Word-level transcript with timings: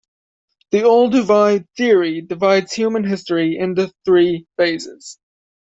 The 0.71 0.79
Olduvai 0.79 1.67
theory 1.77 2.21
divides 2.21 2.73
human 2.73 3.03
history 3.03 3.59
into 3.59 3.93
three 4.03 4.47
phases. 4.57 5.19